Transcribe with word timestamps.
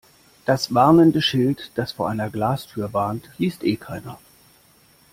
Das 0.45 0.73
warnende 0.73 1.21
Schild, 1.21 1.69
das 1.75 1.91
vor 1.91 2.09
einer 2.09 2.31
Glastür 2.31 2.91
warnt, 2.91 3.29
liest 3.37 3.63
eh 3.63 3.75
keiner. 3.75 4.17